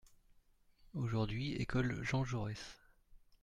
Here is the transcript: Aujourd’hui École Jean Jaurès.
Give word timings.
Aujourd’hui 0.95 1.51
École 1.57 2.01
Jean 2.03 2.23
Jaurès. 2.23 2.57